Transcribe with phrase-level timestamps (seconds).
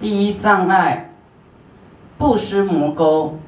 [0.00, 1.10] 第一障碍
[2.16, 3.38] 不施魔沟，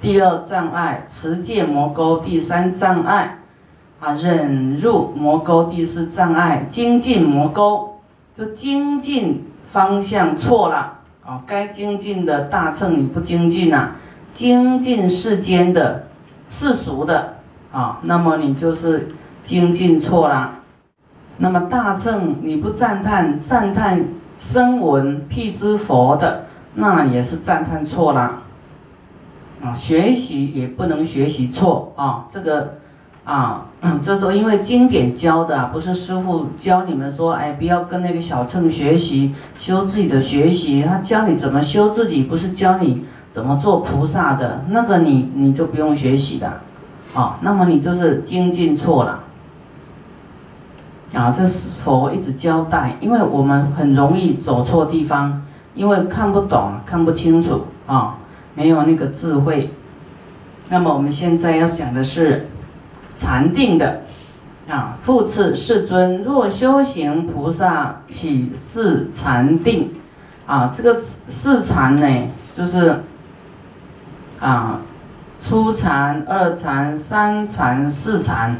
[0.00, 3.38] 第二障碍持戒魔沟，第三障碍
[4.00, 8.00] 啊忍入魔沟，第四障碍精进魔沟，
[8.36, 11.00] 就精进方向错了。
[11.26, 11.42] 啊！
[11.46, 13.92] 该精进的大乘你不精进呐，
[14.34, 16.06] 精进世间的
[16.50, 17.36] 世俗的。
[17.72, 19.08] 啊，那么你就是
[19.44, 20.56] 精进错了。
[21.38, 24.04] 那么大乘你不赞叹赞叹
[24.44, 28.40] 声闻辟支佛的，那也是赞叹错了。
[29.64, 32.74] 啊，学习也不能学习错啊，这个
[33.24, 33.68] 啊，
[34.04, 46.60] 这都因为经典教的，不是师傅教你们说，哎，不要跟那个小乘学习修自己的学习，他教你怎么修自己，不是教你怎么做菩萨的，那个你你就不用学习的，
[47.14, 49.23] 啊，那么你就是精进错了。
[51.14, 58.16] 啊，这是佛一直交代，因为我们很容易走错地方，因为看不懂、看不清楚啊，
[58.56, 59.70] 没有那个智慧。
[60.70, 62.48] 那么我们现在要讲的是
[63.14, 64.02] 禅定的
[64.68, 69.92] 啊，复次世尊，若修行菩萨起四禅定
[70.46, 73.02] 啊，这个四禅呢，就是
[74.40, 74.80] 啊，
[75.40, 78.56] 初禅、二禅、三禅、四禅，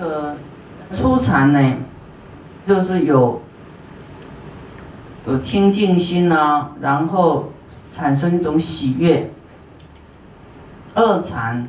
[0.00, 0.34] 这个。
[0.94, 1.72] 初禅呢，
[2.66, 3.42] 就是有
[5.26, 7.52] 有清净心啊，然后
[7.90, 9.32] 产生一种喜悦。
[10.94, 11.68] 二禅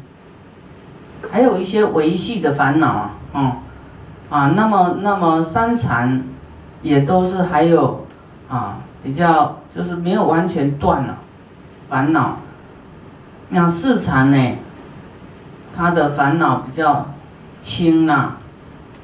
[1.32, 3.52] 还有一些维系的烦恼啊，嗯
[4.30, 6.23] 啊，那么那么三禅
[6.82, 8.06] 也都是还有
[8.48, 11.18] 啊比较就是没有完全断了
[11.90, 12.38] 烦恼。
[13.50, 14.58] 那四禅呢，
[15.76, 17.08] 他的烦恼比较
[17.60, 18.38] 轻呐。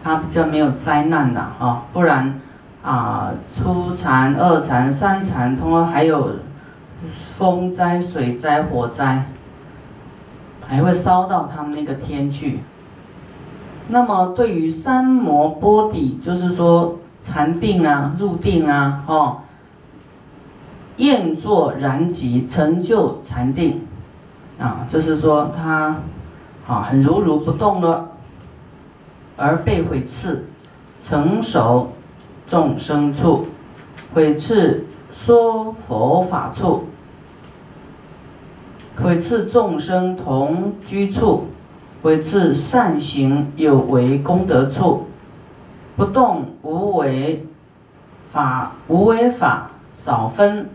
[0.04, 2.40] 它比较没有灾难的哈，不然
[2.84, 6.32] 啊，初禅、二禅、三禅，通常还有
[7.38, 9.24] 风灾、水灾、火灾，
[10.68, 12.60] 还会烧到他们那个天去。
[13.88, 19.38] 那么对于三摩波底，就是说禅定啊、入定啊，哦，
[20.98, 23.82] 厌作然极，成就禅定，
[24.60, 25.96] 啊，就是说他
[26.68, 28.10] 啊很如如不动了。
[29.36, 30.46] 而被毁斥，
[31.04, 31.94] 成熟
[32.48, 33.48] 众生处，
[34.14, 36.86] 毁斥说佛法处，
[39.02, 41.48] 毁斥众生同居处，
[42.02, 45.08] 毁斥善行有为功德处，
[45.96, 47.46] 不动无为
[48.32, 50.70] 法无为法少分，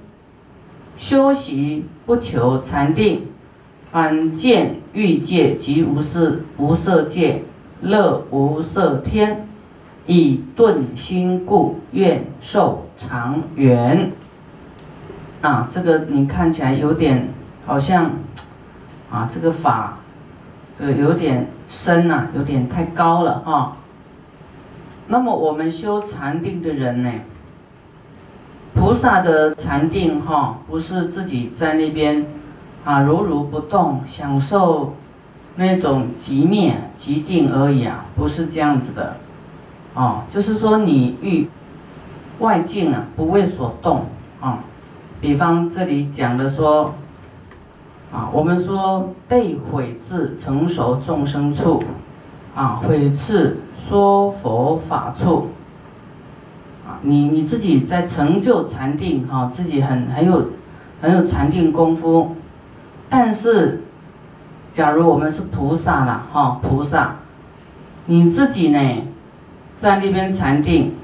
[0.96, 3.28] 修习不求禅定，
[3.92, 7.44] 反见欲界及无色无色界。
[7.80, 9.46] 乐无色天，
[10.06, 14.12] 以顿心故，愿寿长远。
[15.40, 17.28] 啊，这个你看起来有点
[17.64, 18.10] 好像，
[19.10, 19.98] 啊，这个法，
[20.78, 23.76] 这个有点深呐，有点太高了啊。
[25.06, 27.12] 那么我们修禅定的人呢，
[28.74, 32.26] 菩萨的禅定哈，不是自己在那边
[32.84, 34.94] 啊如如不动享受。
[35.60, 39.16] 那种即灭即定而已啊，不是这样子的，
[39.92, 41.48] 哦，就是说你遇
[42.38, 44.06] 外境啊，不为所动
[44.40, 44.60] 啊。
[45.20, 46.94] 比方这里讲的说，
[48.12, 51.82] 啊，我们说被毁至成熟众生处，
[52.54, 55.48] 啊，毁至说佛法处，
[56.86, 60.50] 啊，你你自己在成就禅定哈，自己很很有
[61.02, 62.36] 很有禅定功夫，
[63.10, 63.82] 但是。
[64.78, 67.16] 假如我们是菩萨了，哈，菩萨，
[68.06, 68.78] 你自己呢，
[69.76, 70.94] 在那边禅定，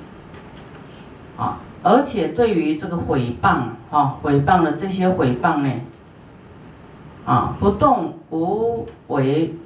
[1.36, 5.72] 啊，而且对于这个毁谤，哈，毁谤的这些毁谤呢，
[7.26, 9.56] 啊，不动无为，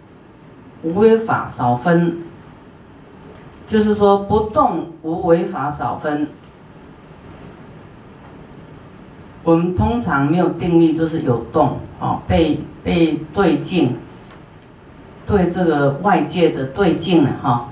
[0.83, 2.17] 无为法少分，
[3.69, 6.29] 就是说不动无为法少分。
[9.49, 13.97] 我们通常没有定力，就是有动，哦，被被对境，
[15.27, 17.71] 对这个外界的对境呢，哈，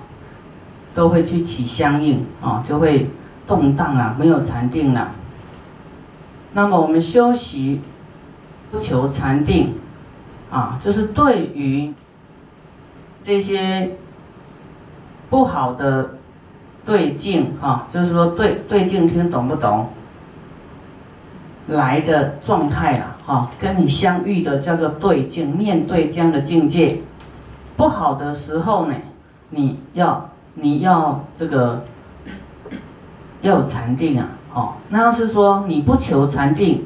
[0.94, 3.10] 都会去起相应，啊，就会
[3.46, 5.12] 动荡啊，没有禅定了。
[6.54, 7.82] 那么我们修习
[8.70, 9.74] 不求禅定，
[10.50, 11.92] 啊，就是对于
[13.22, 13.90] 这些
[15.28, 16.12] 不好的
[16.86, 19.90] 对境，哈，就是说对对境听懂不懂？
[21.68, 27.00] 来的状态了，哈，跟你相遇的叫做对境，面对这样的境界，
[27.76, 28.94] 不好的时候呢，
[29.50, 31.84] 你要你要这个
[33.40, 36.84] 要有禅定啊，哦，那要是说你不求禅定，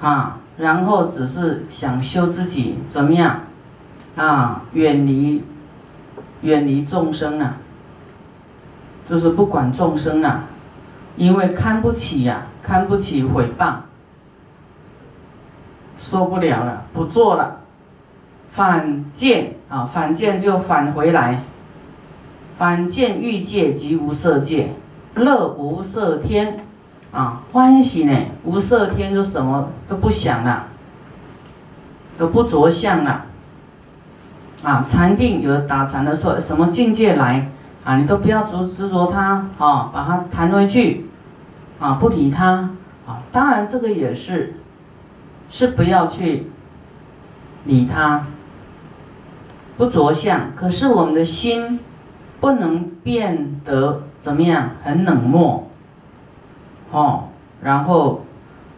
[0.00, 3.40] 啊，然后只是想修自己怎么样，
[4.14, 5.42] 啊，远离
[6.42, 7.56] 远离众生啊，
[9.10, 10.44] 就是不管众生啊，
[11.16, 13.74] 因为看不起呀，看不起诽谤，
[16.00, 17.60] 受不了了，不做了，
[18.50, 21.42] 反见啊，反见就返回来，
[22.58, 24.74] 反见欲界即无色界。
[25.14, 26.64] 乐无色天，
[27.12, 28.16] 啊，欢喜呢？
[28.44, 30.64] 无色天就什么都不想了，
[32.16, 33.26] 都不着相了，
[34.62, 37.46] 啊，禅定有的打禅的说什么境界来，
[37.84, 41.06] 啊，你都不要执执着它，啊，把它弹回去，
[41.80, 42.70] 啊，不理它，
[43.06, 44.54] 啊，当然这个也是，
[45.50, 46.50] 是不要去
[47.64, 48.24] 理它，
[49.76, 51.80] 不着相，可是我们的心
[52.40, 54.02] 不能变得。
[54.22, 54.70] 怎么样？
[54.84, 55.68] 很冷漠，
[56.92, 57.24] 哦，
[57.60, 58.24] 然后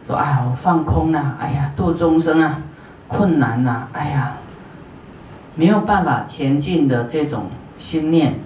[0.07, 2.63] 说：“哎，我放空了，哎呀，度众生啊，
[3.07, 4.37] 困难呐，哎呀，
[5.53, 7.43] 没有办法前进的这种
[7.77, 8.39] 心念，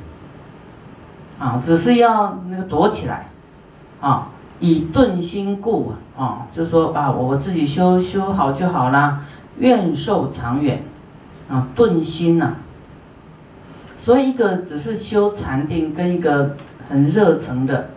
[1.39, 3.27] 啊，只是要那个躲起来，
[4.01, 4.27] 啊，
[4.59, 9.21] 以顿心故啊，就说啊，我自己修修好就好啦，
[9.57, 10.83] 愿寿长远，
[11.49, 12.53] 啊，顿心呐，
[13.97, 16.55] 所以一个只是修禅定，跟一个。
[16.91, 17.89] 很热诚的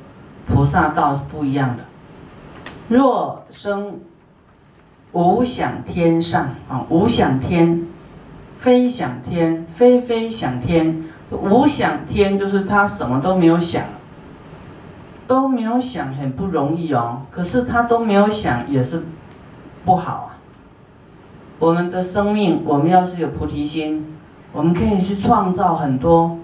[0.47, 1.83] 菩萨道是不一样的。
[2.89, 4.01] 若生
[5.13, 7.87] 无想天上啊，无想天，
[8.59, 13.85] 非想天，非非想天，无想天就是他什么都没有想，
[15.27, 17.23] 都没有想，很不容易哦。
[17.31, 19.03] 可是他都没有想也是
[19.85, 20.39] 不好啊。
[21.59, 24.05] 我们的生命，我们要是有菩提心，
[24.53, 26.39] 我们可以去创造很多。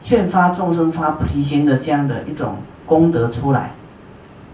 [0.00, 2.54] 劝发众生发菩提心的这样的一种
[2.86, 3.72] 功德出来，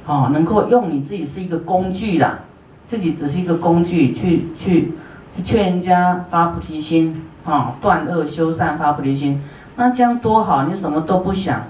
[0.07, 2.41] 哦，能够用你自己是一个工具啦，
[2.89, 4.95] 自己只是一个工具去去
[5.43, 9.43] 劝人家发菩提心，啊，断恶修善发菩提心，
[9.77, 10.65] 那这样多好！
[10.65, 11.63] 你什么都不想，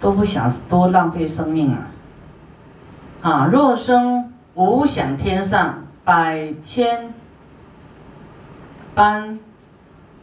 [0.00, 1.78] 都不想，多浪费生命啊！
[3.20, 7.12] 啊，若生无想天上百千
[8.94, 9.38] 般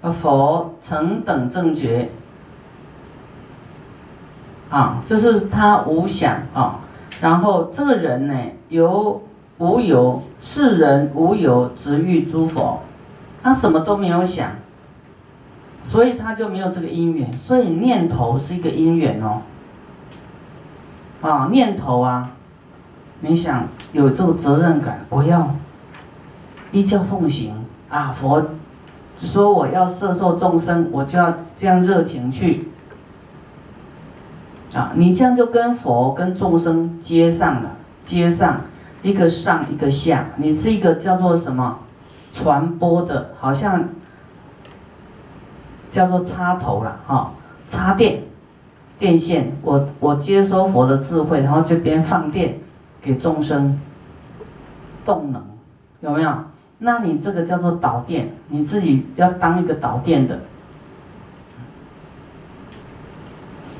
[0.02, 2.10] 佛成等正觉。
[4.70, 6.80] 啊，就是他无想啊，
[7.22, 8.36] 然后这个人呢，
[8.70, 9.24] 由
[9.60, 12.82] 无有，世人无有，直欲诸佛，
[13.44, 14.52] 他什么都没有想，
[15.84, 19.42] 所以他就没有这个因缘，所以念头是一个因缘哦。
[21.22, 22.32] 啊，念头啊，
[23.20, 25.54] 你想有这个责任感，我要
[26.72, 27.54] 依教奉行
[27.90, 28.42] 啊，佛
[29.20, 32.70] 说我要摄受众生，我就要这样热情去。
[34.74, 37.72] 啊，你这样就跟佛跟众生接上了，
[38.06, 38.62] 接上
[39.02, 41.80] 一个上一个下，你是一个叫做什么？
[42.32, 43.90] 传播的，好像
[45.92, 47.32] 叫做插头了哈，
[47.68, 48.22] 插电
[49.00, 52.60] 电线，我我接收佛的智慧，然后这边放电
[53.02, 53.80] 给众生
[55.04, 55.44] 动能，
[56.02, 56.32] 有没有？
[56.78, 60.40] 那你这个叫做导电，你自己要当一个导电的。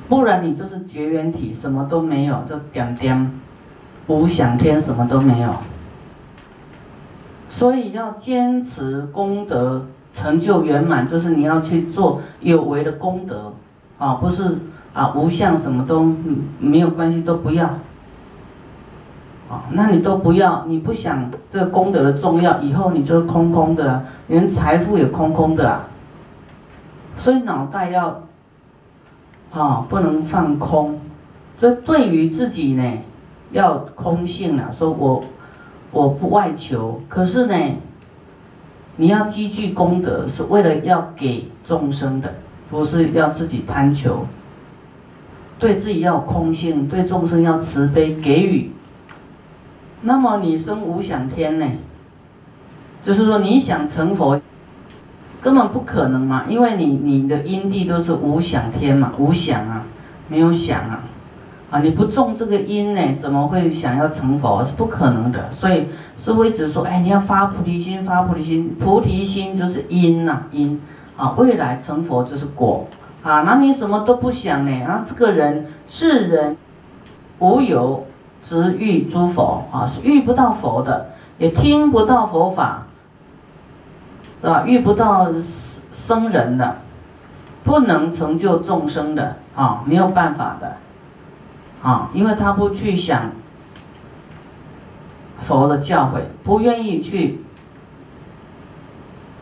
[0.10, 3.32] 不然你就是绝缘体，什么都没有，就点点。
[4.10, 5.54] 无想天，什么都没有。
[7.50, 13.54] 所以要坚持功德成就圆满，就是你要去做有为的功德，
[13.98, 14.58] 啊，不是
[14.94, 16.14] 啊无相什么都
[16.60, 17.66] 没有关系，都不要。
[19.50, 25.88] 啊，那你都不要，你不想这个功德的重要，以后你就是空空的，连财富也空空的啊。
[27.16, 28.22] 所以脑袋要。
[29.52, 31.00] 啊，不能放空，
[31.60, 32.84] 所以对于自己呢，
[33.52, 34.70] 要空性啊。
[34.72, 35.24] 说我
[35.92, 37.56] 我不外求，可是呢，
[38.98, 42.36] 你要积聚功德，是为了要给众生的，
[42.70, 44.26] 不是要自己贪求。
[45.58, 48.72] 对自己要空性，对众生要慈悲给予。
[50.02, 51.66] 那么你生无想天呢？
[53.04, 54.42] 就是说你想成佛。
[55.42, 59.86] 根本不可能嘛，因为你你的因地都是无想天嘛，无想啊，
[60.28, 61.02] 没有想啊，
[61.70, 64.64] 啊你不种这个因呢，怎么会想要成佛？
[64.64, 65.54] 是不可能的。
[65.54, 70.82] 所以师父一直说，哎，你要发菩提心，发菩提心，菩提心就是因呐，因
[71.16, 72.88] 啊，未来成佛就是果
[73.22, 73.42] 啊。
[73.42, 74.84] 那你什么都不想呢？
[74.84, 76.58] 啊，这个人是人
[77.38, 78.06] 无有
[78.44, 82.84] 直遇诸佛啊，是遇不到佛的，也听不到佛法。
[84.42, 84.64] 是吧？
[84.66, 85.28] 遇不到
[85.92, 86.78] 生人的，
[87.66, 90.78] 不能成就众生的啊，没有办法的。
[91.82, 93.32] 啊，因为他不去想
[95.40, 97.42] 佛的教诲，不愿意去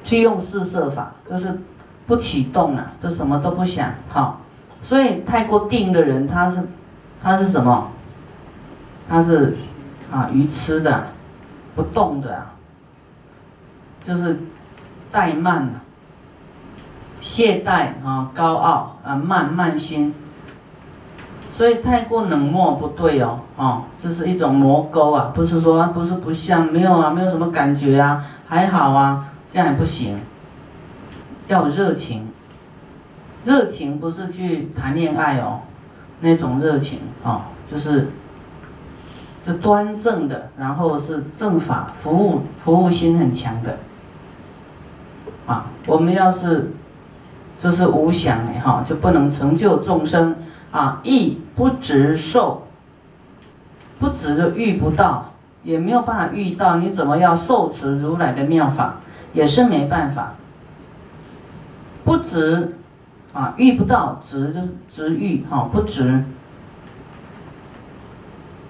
[0.03, 1.60] 去用四摄法，就是
[2.06, 4.41] 不启动了，都什么都不想，好，
[4.82, 6.62] 所以太过定的人，他是
[7.22, 7.91] 他是什么？
[9.10, 9.58] 他是
[10.12, 11.08] 啊愚痴的，
[11.75, 12.46] 不动的，
[14.03, 14.39] 就是
[15.12, 15.72] 怠慢了。
[17.20, 20.13] 懈怠啊，高傲啊，慢慢心，
[21.58, 30.20] 所以太过冷漠不对哦，哦，这是一种魔沟啊，不是说不是不像，没有啊，没有什么感觉啊，还好啊，这样也不行，
[31.48, 32.28] 要热情，
[33.44, 35.62] 热情不是去谈恋爱哦，
[36.20, 38.10] 那种热情哦，就是
[39.44, 43.80] 是端正的，然后是正法服务，服务心很强的，
[45.48, 46.72] 啊，我们要是。
[47.60, 50.36] 就是无想哎哈，就不能成就众生
[50.72, 52.68] 啊，亦不执受，
[54.00, 55.34] 不执就遇不到，
[55.64, 58.96] 也没有办法遇到，你怎么要受持如来的妙法，
[59.34, 60.34] 也是没办法。
[62.04, 62.76] 不执
[63.34, 66.24] 啊，遇不到，执就是执遇哈，不执，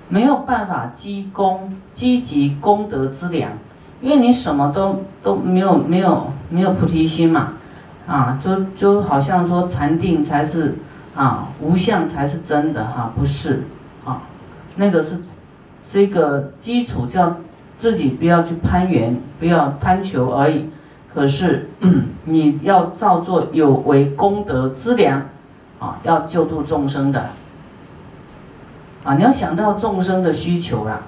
[0.10, 3.52] 没有办法积功，积极功德之良，
[4.02, 7.54] 因为你什么都都没有，没有没有菩提心嘛。
[8.08, 10.76] 啊，就就好像说禅定才是
[11.18, 13.64] 啊，无相才是真的哈，不是
[14.06, 14.22] 啊，
[14.76, 15.18] 那个是
[15.92, 17.38] 这个基础，叫
[17.80, 20.70] 自己不要去攀缘，不要贪求而已。
[21.12, 21.72] 可是
[22.26, 25.26] 你要造作有为功德之良
[25.80, 27.32] 啊，要救度众生的
[29.04, 31.02] 啊，你要想到众生的需求啦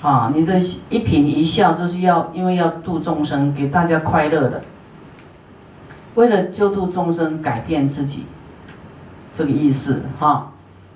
[0.00, 0.58] 啊，你的
[0.88, 4.62] 一颦一笑就是要因为要度众生，给大家快乐的。
[6.14, 8.24] 为了救度众生，改变自己，
[9.38, 10.50] 这个意思哈。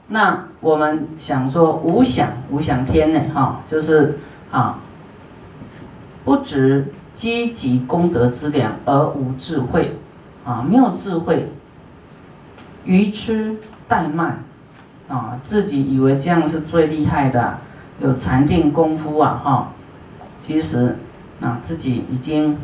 [0.08, 4.18] 那我们想说无想无想天呢哈，就是
[4.50, 4.80] 啊，
[6.24, 9.96] 不执积极功德之量而无智慧
[10.44, 11.52] 啊，没有智慧，
[12.84, 13.58] 愚痴
[13.88, 14.42] 怠慢
[15.08, 17.58] 啊，自己以为这样是最厉害的，
[18.00, 19.72] 有禅定功夫啊哈，
[20.42, 20.96] 其实
[21.40, 22.58] 啊自己已经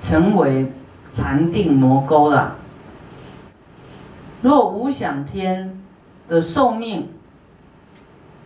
[0.00, 0.72] 成为。
[1.10, 2.54] 禅定魔沟了。
[4.42, 5.80] 若无想天
[6.28, 7.08] 的寿命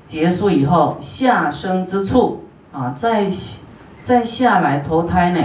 [0.06, 3.30] 结束以后，下生之处啊，再
[4.02, 5.40] 再下来投胎呢，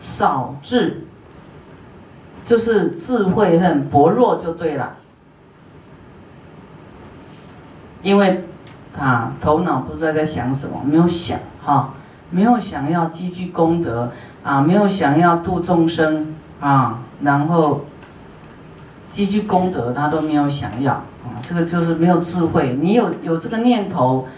[0.00, 1.04] 少智，
[2.46, 4.96] 就是智慧很薄弱就对了。
[8.02, 8.44] 因为
[8.98, 11.94] 啊，头脑不知道在想什么，没有想哈，
[12.30, 16.34] 没有想要积聚功德啊，没有想要度众生。
[16.60, 17.86] 啊，然后
[19.10, 22.76] 积聚功德，他都没有想要啊，这个就是没有智慧。
[22.80, 24.28] 你有有这个念头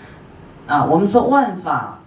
[0.67, 1.99] 啊，我们说万法，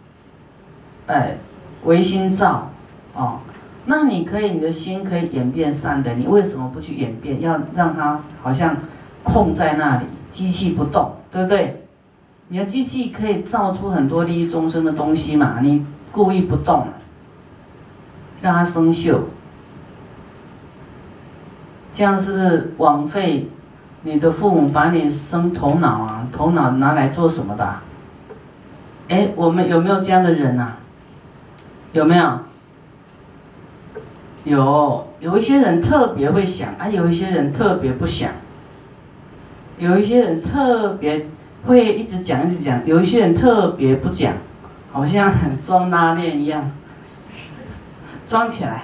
[1.07, 1.37] 哎，
[1.83, 2.69] 唯心造
[3.15, 3.39] 啊，
[3.85, 7.39] 那你可以，你的心可以演变善的，你为什么不去演变？
[7.41, 8.75] 要让它好像
[9.23, 11.85] 空在那里，机器不动，对不对？
[12.47, 15.59] 你的机器可以造出很多利益众生的东西嘛？
[15.61, 16.87] 你故意不动，
[18.41, 19.19] 让它生锈。
[21.95, 23.49] 这样是不是枉费
[24.03, 26.27] 你的父母把你生头脑啊？
[26.31, 27.75] 头脑拿来做什么的？
[29.07, 30.75] 哎，我们有没有这样的人啊？
[31.93, 32.39] 有没有？
[34.43, 38.29] 有，有一些人特别会想，啊，有一些人特别不想。
[39.79, 41.27] 有一些人特别
[41.65, 44.33] 会一直讲一直讲，有一些人特别不讲，
[44.91, 45.31] 好像
[45.65, 46.69] 装拉链一样，
[48.27, 48.83] 装起来。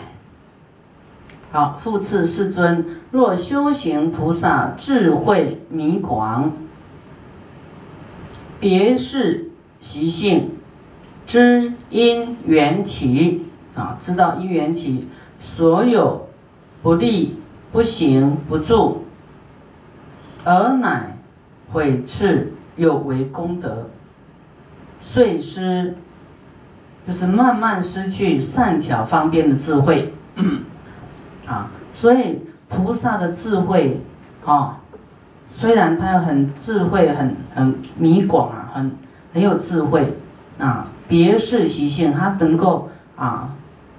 [1.53, 6.53] 好，复次世尊，若修行菩萨智慧迷广，
[8.57, 9.49] 别是
[9.81, 10.51] 习性，
[11.27, 15.09] 知因缘起啊，知道因缘起，
[15.41, 16.29] 所有
[16.81, 17.35] 不利
[17.73, 19.03] 不行不住，
[20.45, 21.17] 而乃
[21.73, 23.89] 毁斥有为功德，
[25.01, 25.95] 遂失，
[27.05, 30.13] 就是慢慢失去善巧方便的智慧。
[32.01, 34.01] 所以菩萨的智慧，
[34.43, 34.79] 啊，
[35.53, 38.91] 虽然他很智慧，很很迷广啊，很
[39.35, 40.17] 很有智慧
[40.57, 43.53] 啊，别是习性，他能够啊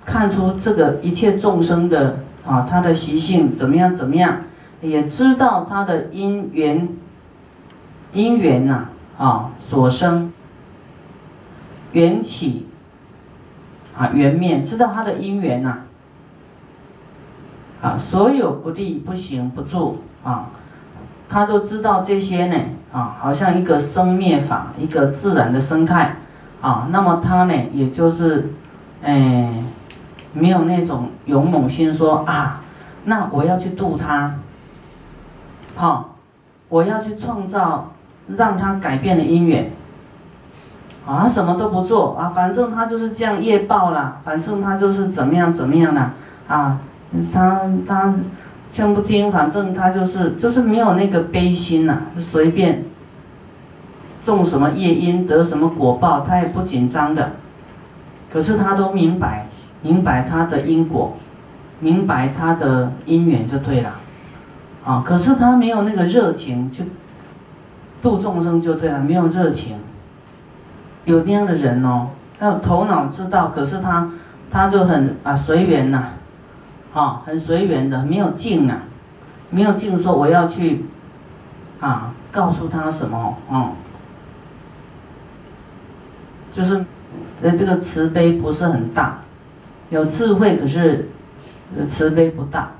[0.04, 4.38] 看出这个一切众生的啊他的习性怎么样怎么样，
[4.80, 6.88] 也知道他的因缘
[8.12, 10.32] 因缘呐啊所生
[11.92, 12.66] 缘起
[13.96, 15.82] 啊缘灭，知道他的因缘呐。
[17.82, 20.46] 啊所有不利不行不住啊，
[21.28, 22.56] 他都知道这些呢，
[22.92, 26.16] 啊，好像一个生灭法，一个自然的生态，
[26.60, 28.52] 啊，那么他呢，也就是，
[29.02, 29.52] 哎，
[30.32, 32.60] 没有那种勇猛心，说啊，
[33.06, 34.34] 那我要去度他，
[35.74, 36.14] 好，
[36.68, 37.90] 我要去创造
[38.28, 39.72] 让他改变的因缘，
[41.04, 46.12] 啊，什么都不做啊，反正他就是这样业报啦，反正他就是怎么样怎么样啦，
[46.46, 46.78] 啊，
[47.32, 48.14] 他他。
[48.74, 52.82] 全不听，反正他就是就是没有那个悲心呐，随便
[54.24, 57.32] 种什么业因得什么果报，他也不紧张的。
[58.32, 59.46] 可是他都明白，
[59.82, 61.18] 明白他的因果，
[61.80, 63.92] 明白他的因缘就对了，
[64.86, 65.02] 啊！
[65.04, 66.84] 可是他没有那个热情去
[68.02, 69.76] 度众生就对了，没有热情。
[71.04, 72.08] 有那样的人哦，
[72.40, 74.08] 他有头脑知道，可是他
[74.50, 76.12] 他就很啊随缘呐。
[77.24, 78.80] 很随缘的，没有敬啊，
[79.50, 80.84] 没有敬说我要去，
[81.80, 83.72] 啊，告诉他什么，嗯，
[86.52, 86.84] 就是，
[87.40, 89.20] 呃，这个慈悲不是很大，
[89.88, 91.08] 有智慧，可是，
[91.88, 92.72] 慈悲不大，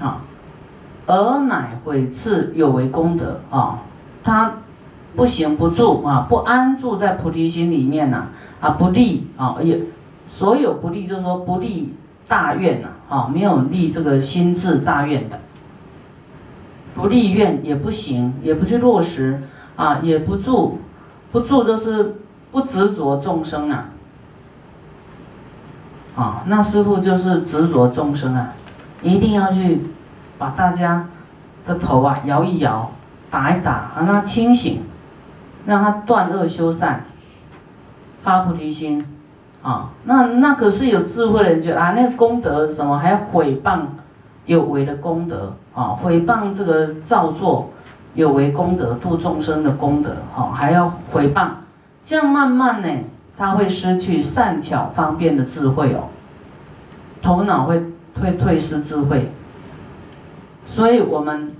[0.00, 0.22] 啊，
[1.06, 3.78] 而乃毁次有为功德啊，
[4.24, 4.54] 他
[5.14, 8.26] 不行不住啊，不安住在菩提心里面呐，
[8.60, 9.80] 啊，不立啊，也
[10.28, 11.94] 所有不立，就是说不立。
[12.28, 15.40] 大愿呐，啊没有立这个心智大愿的，
[16.94, 19.42] 不立愿也不行，也不去落实
[19.74, 20.78] 啊，也不住，
[21.32, 22.14] 不住就是
[22.52, 23.88] 不执着众生啊，
[26.14, 28.52] 啊，那师傅就是执着众生啊，
[29.02, 29.82] 一定要去
[30.38, 31.08] 把大家
[31.66, 32.92] 的头啊摇一摇，
[33.28, 34.82] 打一打，让他清醒，
[35.66, 37.06] 让他断恶修善，
[38.22, 39.04] 发菩提心。
[39.62, 43.80] 啊，那那可是有智慧的人觉得啊，那个功德什么还要毁谤
[44.46, 47.70] 有为的功德啊，毁谤这个造作
[48.14, 51.48] 有为功德度众生的功德啊，还要毁谤，
[52.04, 52.88] 这样慢慢呢，
[53.36, 56.08] 他会失去善巧方便的智慧哦，
[57.20, 57.82] 头脑会
[58.20, 59.30] 会退失智慧，
[60.66, 61.52] 所以我们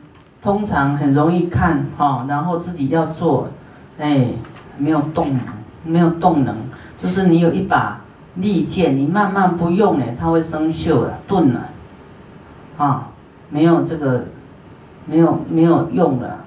[0.42, 3.48] 通常很容易看哈，然后自己要做，
[3.98, 4.28] 哎，
[4.78, 5.38] 没有动，
[5.84, 6.56] 没有动能。
[7.02, 8.02] 就是你有一把
[8.36, 11.68] 利剑，你慢慢不用呢，它会生锈了、钝了，
[12.76, 13.08] 啊，
[13.48, 14.26] 没有这个，
[15.06, 16.44] 没有没有用了。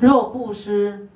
[0.00, 1.08] 若布施，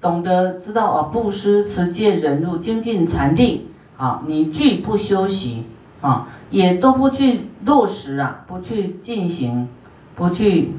[0.00, 5.64] 懂得知道啊，布施、持戒、忍辱、精进、禅定，啊，你拒不修习，
[6.00, 9.68] 啊，也都不去落实啊，不去进行，
[10.14, 10.72] 不去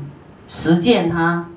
[0.47, 1.49] 实践它，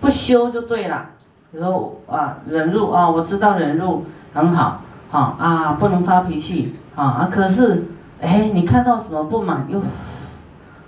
[0.00, 1.10] 不修就对了。
[1.50, 4.04] 你说啊，忍辱啊，我知道忍辱。
[4.34, 7.28] 很好，好啊，不能发脾气啊啊！
[7.32, 7.86] 可是，
[8.20, 9.82] 哎，你看到什么不满又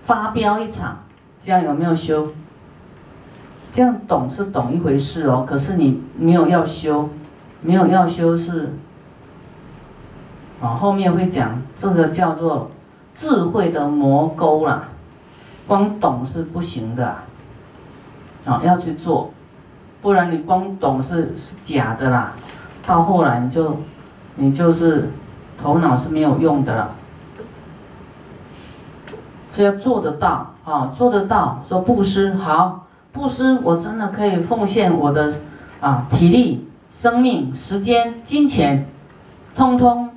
[0.05, 0.99] 发飙一场，
[1.41, 2.29] 这样有没有修？
[3.73, 7.09] 这样懂是懂一回事哦，可是你没有要修，
[7.63, 8.75] 没有要修是，
[10.61, 12.71] 啊，后面会讲这个叫做
[13.17, 14.89] 智慧的魔沟啦，
[15.67, 17.17] 光懂是不行的，
[18.45, 19.33] 啊，要去做，
[20.03, 22.33] 不然你光懂是是假的啦。
[22.87, 23.79] 到后来你就，
[24.37, 25.11] 你就是
[25.63, 26.91] 头脑是没有用的了，
[29.53, 31.63] 所以要做得到啊，做得到。
[31.69, 35.35] 说布施好，布施我真的可以奉献我的
[35.81, 38.89] 啊体力、生命、时间、金钱，
[39.55, 40.11] 通通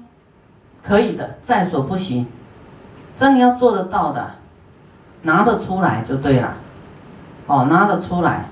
[0.83, 2.25] 可以的，在所不惜。
[3.15, 4.31] 真的要做得到的，
[5.21, 6.53] 拿得出来就对了，
[7.45, 8.45] 哦，拿得出来。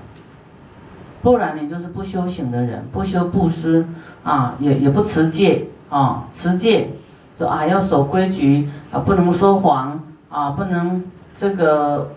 [1.22, 3.86] 不然你就是不修行的人，不修布施
[4.24, 6.90] 啊，也也不持戒啊，持戒
[7.38, 11.04] 说啊要守规矩啊，不能说谎啊，不能
[11.38, 12.10] 这个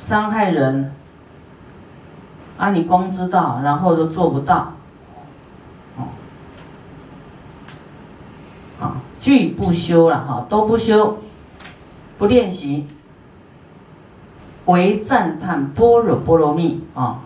[0.00, 0.90] 伤害人
[2.56, 4.72] 啊，你光知道，然后都做不到，
[5.98, 6.08] 哦，
[8.80, 11.18] 啊，拒不修了哈，都不修，
[12.16, 12.86] 不练习，
[14.64, 17.20] 唯赞叹般若波罗蜜啊。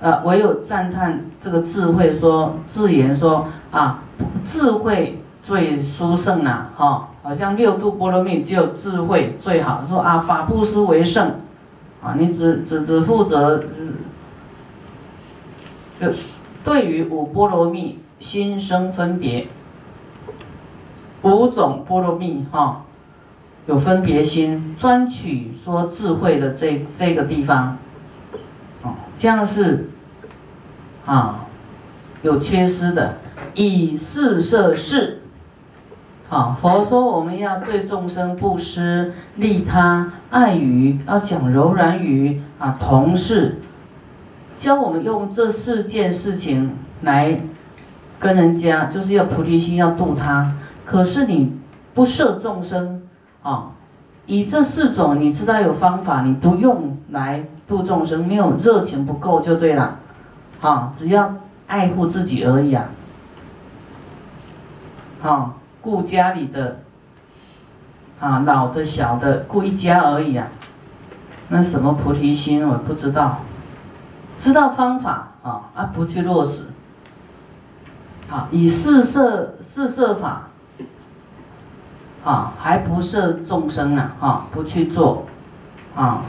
[0.00, 4.02] 呃，唯有赞叹这个智慧，说自言说啊，
[4.46, 9.84] 智慧最殊胜啊，哈，好像六度波罗蜜只有智慧最好。
[9.86, 11.32] 说啊，法布施为圣，
[12.02, 13.62] 啊，你只只只负责，
[16.00, 16.06] 就
[16.64, 19.48] 对于五波罗蜜心生分别，
[21.20, 22.84] 五种波罗蜜哈，
[23.66, 27.76] 有分别心，专取说智慧的这这个地方。
[29.20, 29.90] 这样是，
[31.04, 31.44] 啊，
[32.22, 33.18] 有缺失的，
[33.52, 35.20] 以四摄事，
[36.30, 43.58] 啊，佛说我们要对众生布施、利他、爱语，要讲柔软语啊，同事
[44.58, 46.70] 教我们用这四件事情
[47.02, 47.42] 来
[48.18, 50.54] 跟人家，就是要菩提心，要度他。
[50.86, 51.58] 可是你
[51.92, 53.02] 不摄众生
[53.42, 53.72] 啊，
[54.30, 59.96] 以这四种你知道有方法，你不用来度众生，没有热情不够就对了，
[60.60, 61.34] 啊，只要
[61.66, 62.86] 爱护自己而已啊，
[65.20, 65.56] 好。
[65.82, 66.76] 顾家里的，
[68.20, 70.46] 啊，老的、小的，顾一家而已啊。
[71.48, 73.38] 那什么菩提心，我不知道。
[74.38, 76.64] 知道方法啊，啊，不去落实。
[78.30, 80.49] 啊，以四摄四摄法，
[82.24, 85.24] 啊，还不摄众生呢，啊，不去做，
[85.94, 86.22] 啊。